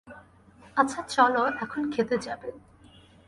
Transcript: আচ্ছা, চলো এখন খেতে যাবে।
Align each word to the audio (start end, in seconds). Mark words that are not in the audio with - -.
আচ্ছা, 0.77 0.99
চলো 1.07 1.43
এখন 1.61 1.81
খেতে 1.91 2.15
যাবে। 2.17 2.49